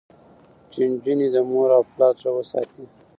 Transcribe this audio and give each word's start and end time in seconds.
چې 0.71 0.81
نجونې 0.91 1.27
د 1.35 1.37
مور 1.49 1.69
او 1.77 1.83
پلار 1.91 2.13
زړه 2.21 2.31
وساتي. 2.35 2.83